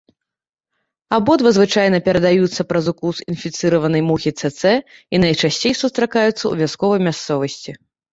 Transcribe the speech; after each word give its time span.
Абодва 1.17 1.49
звычайна 1.57 1.97
перадаюцца 2.07 2.65
праз 2.71 2.85
укус 2.91 3.17
інфіцыраванай 3.33 4.03
мухі 4.07 4.33
цэцэ 4.41 4.71
і 5.17 5.21
найчасцей 5.25 5.73
сустракаюцца 5.81 6.33
ў 6.47 6.53
вясковай 6.63 6.99
мясцовасці. 7.09 7.77